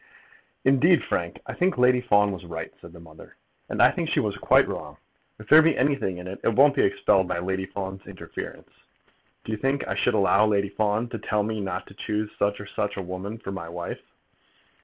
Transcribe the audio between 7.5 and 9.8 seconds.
Fawn's interference. Do you